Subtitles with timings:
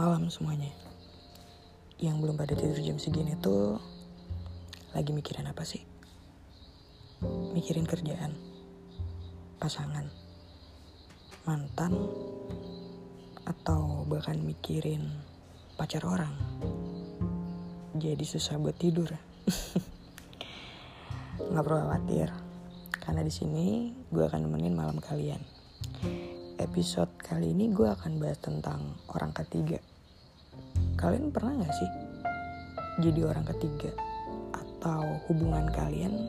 [0.00, 0.72] malam semuanya.
[2.00, 3.76] Yang belum pada tidur jam segini tuh
[4.96, 5.84] lagi mikirin apa sih?
[7.52, 8.32] Mikirin kerjaan,
[9.60, 10.08] pasangan,
[11.44, 11.92] mantan,
[13.44, 15.04] atau bahkan mikirin
[15.76, 16.32] pacar orang.
[18.00, 19.12] Jadi susah buat tidur.
[21.52, 22.32] Nggak perlu khawatir,
[23.04, 25.44] karena di sini gue akan nemenin malam kalian
[26.60, 29.80] episode kali ini gue akan bahas tentang orang ketiga.
[31.00, 31.90] Kalian pernah gak sih
[33.00, 33.88] jadi orang ketiga?
[34.52, 36.28] Atau hubungan kalian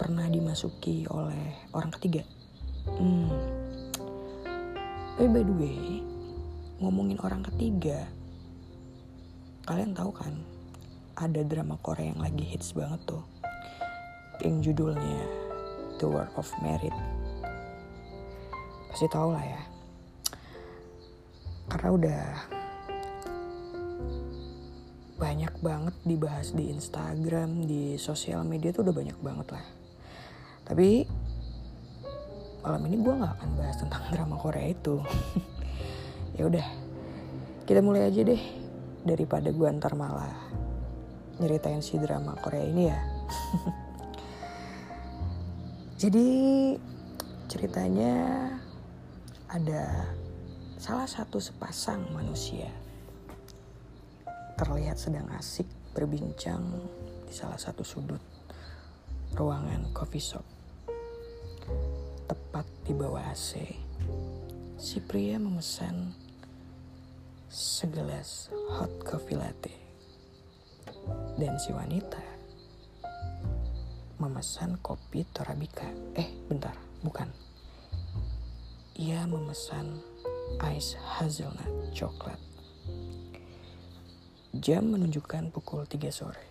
[0.00, 2.24] pernah dimasuki oleh orang ketiga?
[2.88, 3.28] Hmm.
[5.20, 6.00] Tapi by the way,
[6.80, 8.08] ngomongin orang ketiga,
[9.68, 10.32] kalian tahu kan
[11.20, 13.24] ada drama Korea yang lagi hits banget tuh.
[14.40, 15.20] Yang judulnya
[16.00, 16.94] The World of Merit
[18.88, 19.62] pasti tau lah ya
[21.70, 22.22] karena udah
[25.18, 29.66] banyak banget dibahas di Instagram di sosial media tuh udah banyak banget lah.
[30.62, 31.02] Tapi
[32.62, 34.96] malam ini gue nggak akan bahas tentang drama Korea itu.
[36.38, 36.62] Ya udah
[37.66, 38.38] kita mulai aja deh
[39.02, 40.30] daripada gue ntar malah
[41.42, 42.98] nyeritain si drama Korea ini ya.
[46.06, 46.28] Jadi
[47.50, 48.14] ceritanya
[49.50, 50.14] ada
[50.78, 52.70] salah satu sepasang manusia
[54.58, 56.82] terlihat sedang asik berbincang
[57.22, 58.18] di salah satu sudut
[59.38, 60.42] ruangan coffee shop.
[62.26, 63.54] Tepat di bawah AC,
[64.74, 66.10] si pria memesan
[67.46, 69.70] segelas hot coffee latte.
[71.38, 72.20] Dan si wanita
[74.18, 75.86] memesan kopi Torabika.
[76.18, 76.74] Eh, bentar,
[77.06, 77.30] bukan
[78.98, 80.02] ia memesan
[80.74, 82.47] ice hazelnut coklat.
[84.56, 86.46] Jam menunjukkan pukul 3 sore.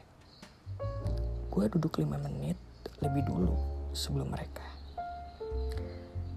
[1.49, 2.53] Gue duduk 5 menit
[3.01, 3.57] lebih dulu
[3.89, 4.61] sebelum mereka.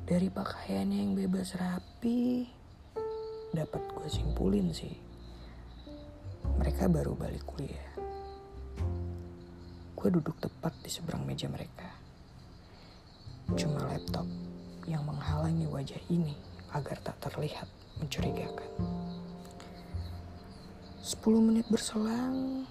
[0.09, 2.48] Dari pakaiannya yang bebas rapi,
[3.53, 4.97] dapat gue simpulin sih.
[6.56, 7.92] Mereka baru balik kuliah.
[9.92, 11.92] Gue duduk tepat di seberang meja mereka.
[13.53, 14.25] Cuma laptop
[14.88, 16.32] yang menghalangi wajah ini
[16.72, 17.69] agar tak terlihat
[18.00, 19.09] mencurigakan.
[21.00, 22.69] Sepuluh menit berselang,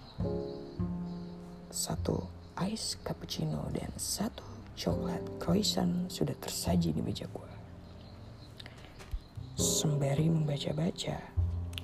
[1.74, 2.30] satu
[2.62, 4.46] ice cappuccino dan satu
[4.78, 7.50] coklat croissant sudah tersaji di meja gua.
[9.58, 11.18] Sembari membaca-baca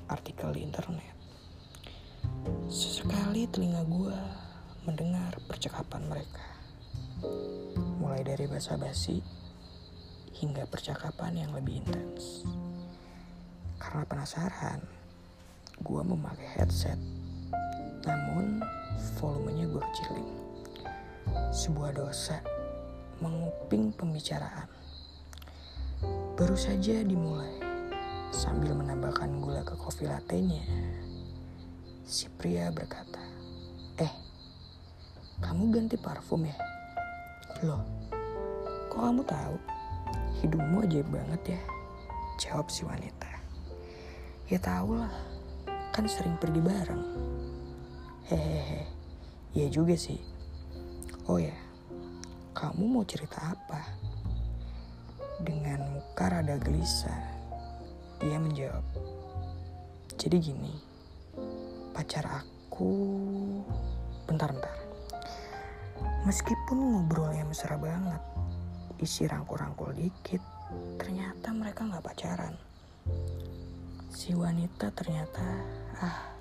[0.06, 1.18] artikel di internet,
[2.70, 4.14] sesekali telinga gua
[4.86, 6.46] mendengar percakapan mereka.
[7.98, 9.18] Mulai dari basa-basi
[10.38, 12.46] hingga percakapan yang lebih intens.
[13.82, 15.05] Karena penasaran,
[15.86, 16.98] gue memakai headset.
[18.10, 18.66] Namun,
[19.22, 20.28] volumenya gue kecilin.
[21.54, 22.42] Sebuah dosa
[23.22, 24.66] menguping pembicaraan.
[26.34, 27.62] Baru saja dimulai,
[28.34, 30.66] sambil menambahkan gula ke kopi latenya,
[32.02, 33.22] si pria berkata,
[34.02, 34.12] Eh,
[35.40, 36.58] kamu ganti parfum ya?
[37.62, 37.86] Loh,
[38.90, 39.56] kok kamu tahu?
[40.42, 41.62] Hidungmu ajaib banget ya,
[42.42, 43.32] jawab si wanita.
[44.52, 45.14] Ya tau lah,
[45.96, 47.04] kan sering pergi bareng.
[48.28, 48.84] Hehehe,
[49.56, 50.20] iya juga sih.
[51.32, 51.56] Oh ya,
[52.52, 53.80] kamu mau cerita apa?
[55.40, 57.24] Dengan muka rada gelisah,
[58.20, 58.84] dia menjawab.
[60.20, 60.76] Jadi gini,
[61.96, 62.92] pacar aku...
[64.26, 64.74] Bentar-bentar.
[66.26, 68.20] Meskipun ngobrolnya mesra banget,
[68.98, 70.42] isi rangkul-rangkul dikit,
[70.98, 72.58] ternyata mereka nggak pacaran.
[74.10, 75.46] Si wanita ternyata,
[76.02, 76.36] ah,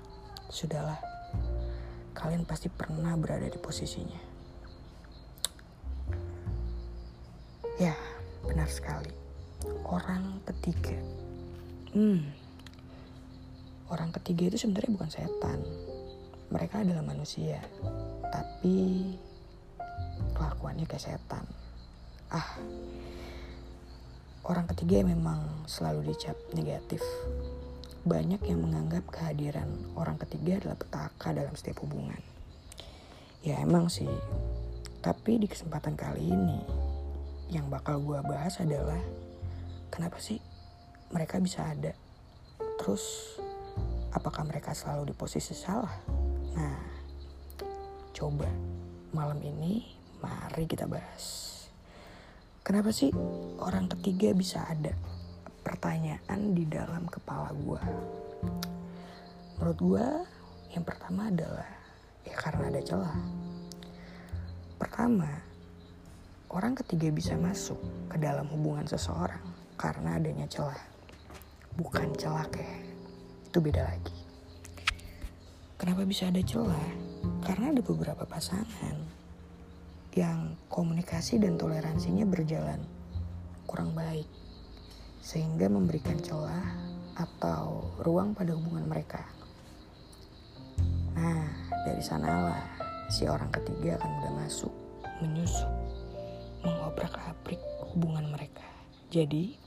[0.49, 0.99] sudahlah.
[2.15, 4.21] Kalian pasti pernah berada di posisinya.
[7.75, 7.95] Ya,
[8.47, 9.11] benar sekali.
[9.83, 10.95] Orang ketiga.
[11.91, 12.23] Hmm.
[13.91, 15.59] Orang ketiga itu sebenarnya bukan setan.
[16.49, 17.59] Mereka adalah manusia.
[18.31, 19.11] Tapi
[20.33, 21.45] kelakuannya kayak setan
[22.33, 22.57] ah
[24.45, 25.39] orang ketiga memang
[25.69, 27.01] selalu dicap negatif.
[28.05, 29.65] Banyak yang menganggap kehadiran
[29.97, 32.21] orang ketiga adalah petaka dalam setiap hubungan.
[33.41, 34.05] Ya emang sih,
[35.01, 36.61] tapi di kesempatan kali ini
[37.49, 39.01] yang bakal gue bahas adalah
[39.89, 40.37] kenapa sih
[41.09, 41.97] mereka bisa ada?
[42.77, 43.01] Terus
[44.13, 45.97] apakah mereka selalu di posisi salah?
[46.53, 46.77] Nah,
[48.13, 48.45] coba
[49.17, 49.81] malam ini
[50.21, 51.57] mari kita bahas.
[52.61, 53.09] Kenapa sih
[53.57, 54.93] orang ketiga bisa ada?
[55.65, 57.81] Pertanyaan di dalam kepala gue.
[59.57, 60.07] Menurut gue
[60.77, 61.65] yang pertama adalah
[62.21, 63.17] ya karena ada celah.
[64.77, 65.31] Pertama,
[66.53, 67.81] orang ketiga bisa masuk
[68.13, 69.41] ke dalam hubungan seseorang
[69.73, 70.77] karena adanya celah.
[71.73, 72.85] Bukan celah kayak
[73.49, 74.17] itu beda lagi.
[75.81, 76.87] Kenapa bisa ada celah?
[77.41, 79.01] Karena ada beberapa pasangan
[80.13, 82.79] yang komunikasi dan toleransinya berjalan
[83.67, 84.44] kurang baik
[85.25, 86.69] sehingga memberikan celah
[87.17, 89.25] atau ruang pada hubungan mereka.
[91.17, 91.49] Nah,
[91.81, 92.61] dari sanalah
[93.09, 94.73] si orang ketiga akan mudah masuk,
[95.25, 95.73] menyusup,
[96.61, 97.57] mengobrak-abrik
[97.89, 98.69] hubungan mereka.
[99.09, 99.57] Jadi,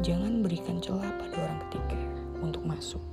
[0.00, 2.00] jangan berikan celah pada orang ketiga
[2.40, 3.04] untuk masuk.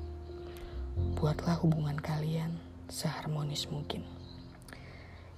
[1.19, 2.55] Buatlah hubungan kalian
[2.87, 4.07] seharmonis mungkin.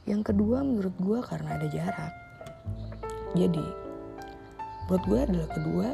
[0.05, 2.13] Yang kedua menurut gue karena ada jarak.
[3.33, 3.86] Jadi,
[4.87, 5.87] menurut gue adalah kedua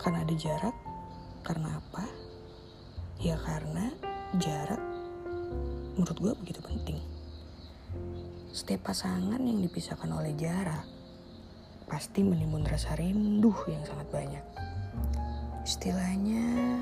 [0.00, 0.76] karena ada jarak.
[1.44, 2.04] Karena apa?
[3.20, 3.92] Ya karena
[4.40, 4.80] jarak
[6.00, 6.96] menurut gue begitu penting.
[8.56, 10.88] Setiap pasangan yang dipisahkan oleh jarak
[11.84, 14.44] pasti menimbun rasa rindu yang sangat banyak.
[15.68, 16.80] Istilahnya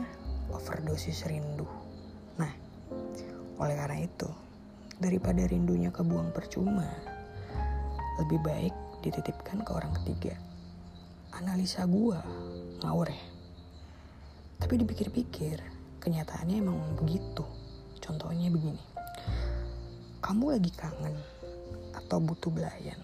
[0.55, 1.67] overdosis rindu.
[2.39, 2.55] Nah,
[3.59, 4.31] oleh karena itu,
[5.03, 6.87] daripada rindunya kebuang percuma,
[8.23, 10.50] lebih baik dititipkan ke orang ketiga.
[11.37, 12.23] Analisa gua
[12.83, 13.25] ngawur ya.
[14.61, 15.59] Tapi dipikir-pikir,
[16.03, 17.47] kenyataannya emang begitu.
[18.01, 18.91] Contohnya begini
[20.31, 21.17] kamu lagi kangen
[21.91, 23.03] atau butuh belayan.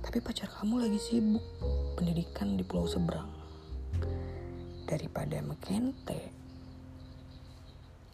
[0.00, 1.46] Tapi pacar kamu lagi sibuk
[1.94, 3.30] pendidikan di pulau seberang.
[4.88, 6.32] Daripada mekente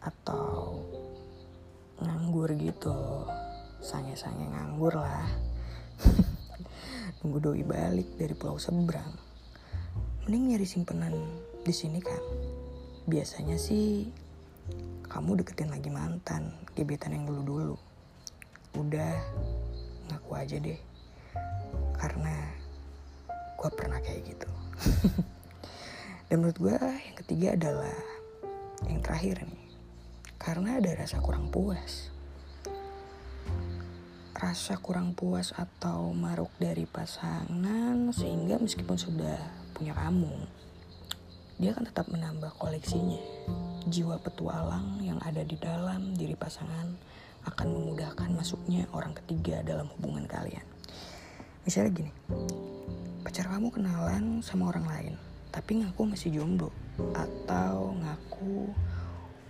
[0.05, 0.85] atau
[1.97, 3.25] nganggur gitu.
[3.81, 5.25] Sange-sange nganggur lah.
[7.21, 9.13] Nunggu doi balik dari pulau seberang.
[10.25, 11.15] Mending nyari simpenan
[11.61, 12.23] di sini kan.
[13.05, 14.09] Biasanya sih
[15.11, 17.75] kamu deketin lagi mantan, gebetan yang dulu-dulu.
[18.79, 19.19] Udah,
[20.07, 20.79] ngaku aja deh.
[21.99, 22.35] Karena
[23.59, 24.49] gue pernah kayak gitu.
[26.31, 27.97] Dan menurut gue yang ketiga adalah
[28.87, 29.67] yang terakhir nih.
[30.39, 32.09] Karena ada rasa kurang puas.
[34.41, 39.37] Rasa kurang puas atau maruk dari pasangan sehingga meskipun sudah
[39.77, 40.33] punya kamu,
[41.61, 43.21] dia akan tetap menambah koleksinya.
[43.85, 46.89] Jiwa petualang yang ada di dalam diri pasangan
[47.45, 50.65] akan memudahkan masuknya orang ketiga dalam hubungan kalian.
[51.61, 52.11] Misalnya gini,
[53.21, 55.13] pacar kamu kenalan sama orang lain,
[55.53, 56.73] tapi ngaku masih jomblo,
[57.13, 58.73] atau ngaku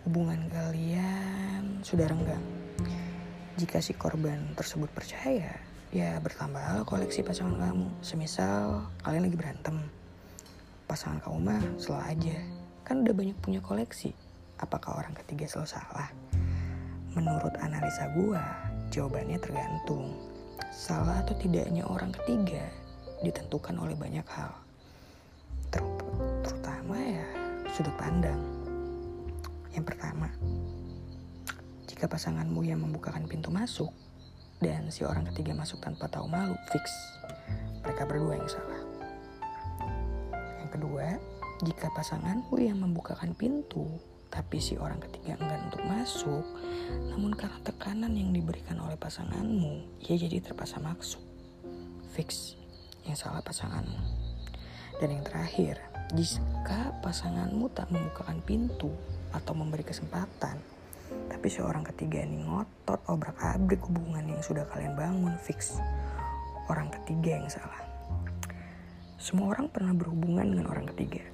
[0.04, 2.44] hubungan kalian sudah renggang.
[3.60, 5.52] Jika si korban tersebut percaya,
[5.92, 7.88] ya bertambahlah koleksi pasangan kamu.
[8.00, 9.76] Semisal kalian lagi berantem,
[10.88, 12.38] pasangan kamu mah selalu aja.
[12.88, 14.16] Kan udah banyak punya koleksi.
[14.56, 16.10] Apakah orang ketiga selalu salah?
[17.12, 18.40] Menurut analisa gua,
[18.88, 20.16] jawabannya tergantung.
[20.72, 22.64] Salah atau tidaknya orang ketiga
[23.20, 24.56] ditentukan oleh banyak hal.
[25.76, 25.84] Ter
[26.40, 27.28] terutama ya
[27.76, 28.40] sudut pandang.
[29.76, 30.32] Yang pertama,
[32.02, 33.94] jika pasanganmu yang membukakan pintu masuk
[34.58, 36.90] dan si orang ketiga masuk tanpa tahu malu, fix
[37.86, 38.82] mereka berdua yang salah.
[40.66, 41.06] Yang kedua,
[41.62, 43.86] jika pasanganmu yang membukakan pintu
[44.34, 46.42] tapi si orang ketiga enggan untuk masuk,
[47.14, 51.22] namun karena tekanan yang diberikan oleh pasanganmu, ia jadi terpaksa masuk.
[52.18, 52.58] Fix,
[53.06, 54.02] yang salah pasanganmu.
[54.98, 55.78] Dan yang terakhir,
[56.18, 58.90] jika pasanganmu tak membukakan pintu
[59.38, 60.81] atau memberi kesempatan,
[61.32, 65.80] tapi seorang ketiga ini ngotot obrak-abrik hubungan yang sudah kalian bangun fix.
[66.70, 67.82] Orang ketiga yang salah.
[69.18, 71.26] Semua orang pernah berhubungan dengan orang ketiga.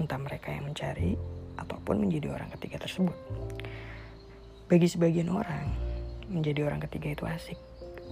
[0.00, 1.18] Entah mereka yang mencari
[1.60, 3.16] ataupun menjadi orang ketiga tersebut.
[4.70, 5.68] Bagi sebagian orang,
[6.30, 7.58] menjadi orang ketiga itu asik.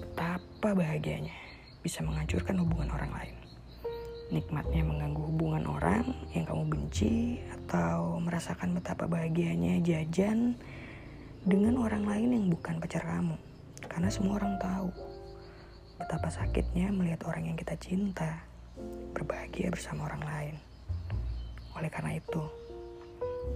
[0.04, 1.32] Betapa bahagianya
[1.80, 3.36] bisa menghancurkan hubungan orang lain.
[4.28, 10.60] Nikmatnya mengganggu hubungan orang yang kamu benci atau merasakan betapa bahagianya jajan
[11.48, 13.32] dengan orang lain yang bukan pacar kamu.
[13.88, 14.92] Karena semua orang tahu
[15.96, 18.44] betapa sakitnya melihat orang yang kita cinta
[19.16, 20.54] berbahagia bersama orang lain.
[21.72, 22.42] Oleh karena itu,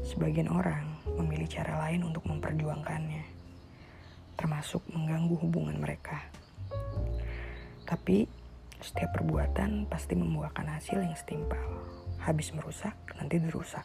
[0.08, 0.88] sebagian orang
[1.20, 3.28] memilih cara lain untuk memperjuangkannya,
[4.40, 6.24] termasuk mengganggu hubungan mereka.
[7.84, 8.24] Tapi
[8.80, 11.60] setiap perbuatan pasti membuahkan hasil yang setimpal.
[12.24, 13.84] Habis merusak, nanti dirusak.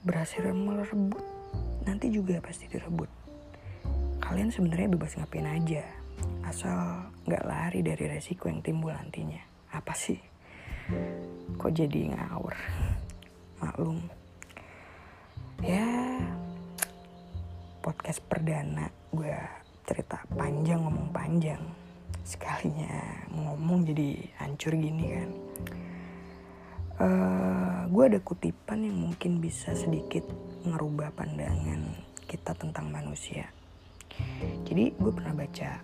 [0.00, 1.22] Berhasil merebut,
[1.84, 3.08] nanti juga pasti direbut.
[4.20, 5.84] Kalian sebenarnya bebas ngapain aja,
[6.48, 9.40] asal nggak lari dari resiko yang timbul nantinya.
[9.72, 10.16] Apa sih?
[11.56, 12.56] Kok jadi ngawur?
[13.60, 14.00] Maklum.
[15.64, 16.20] Ya,
[17.80, 19.32] podcast perdana gue
[19.84, 21.60] cerita panjang ngomong panjang.
[22.24, 25.30] Sekalinya ngomong jadi hancur gini kan.
[26.94, 30.24] Uh, gue ada kutipan yang mungkin bisa sedikit
[30.64, 31.80] ngerubah pandangan
[32.24, 33.44] kita tentang manusia.
[34.64, 35.80] Jadi gue pernah baca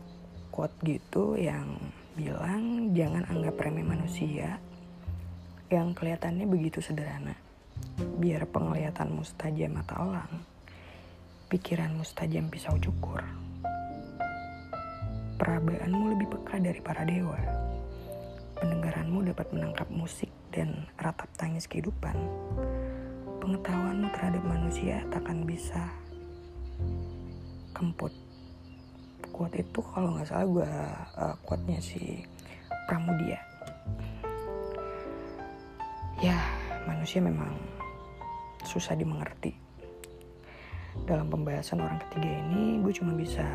[0.48, 1.76] quote gitu yang
[2.16, 4.58] bilang jangan anggap remeh manusia
[5.70, 7.36] yang kelihatannya begitu sederhana.
[8.18, 10.32] Biar penglihatan mustajam mata orang,
[11.52, 13.22] pikiran mustajam pisau cukur.
[15.40, 17.40] Perabaanmu lebih peka dari para dewa.
[18.60, 22.12] Pendengaranmu dapat menangkap musik dan ratap tangis kehidupan.
[23.40, 25.80] Pengetahuanmu terhadap manusia takkan bisa
[27.72, 28.12] kemput.
[29.32, 30.70] Quote itu kalau nggak salah gue
[31.16, 32.20] uh, quote-nya si
[32.84, 33.40] Pramudia.
[36.20, 36.36] Ya
[36.84, 37.56] manusia memang
[38.68, 39.56] susah dimengerti.
[41.08, 43.46] Dalam pembahasan orang ketiga ini gue cuma bisa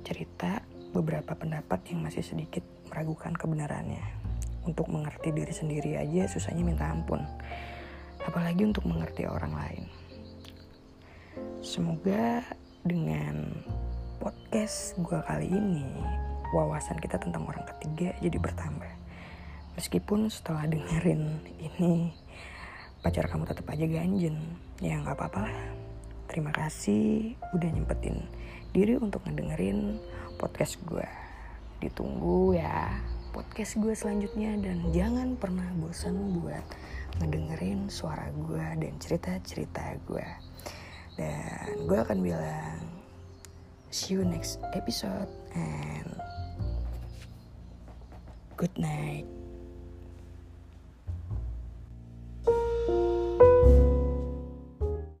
[0.00, 0.64] cerita
[0.96, 4.27] beberapa pendapat yang masih sedikit meragukan kebenarannya
[4.64, 7.22] untuk mengerti diri sendiri aja susahnya minta ampun.
[8.24, 9.84] Apalagi untuk mengerti orang lain.
[11.62, 12.42] Semoga
[12.82, 13.52] dengan
[14.18, 15.86] podcast gue kali ini
[16.50, 18.92] wawasan kita tentang orang ketiga jadi bertambah.
[19.78, 22.10] Meskipun setelah dengerin ini
[23.04, 24.58] pacar kamu tetap aja ganjen.
[24.82, 25.46] Ya nggak apa-apa
[26.28, 28.20] terima kasih udah nyempetin
[28.76, 29.96] diri untuk ngedengerin
[30.36, 31.08] podcast gue
[31.80, 32.87] ditunggu ya
[33.58, 36.62] podcast gue selanjutnya dan jangan pernah bosan buat
[37.18, 40.28] ngedengerin suara gue dan cerita-cerita gue.
[41.18, 42.78] Dan gue akan bilang
[43.90, 45.26] see you next episode
[45.58, 46.06] and
[48.54, 49.26] good night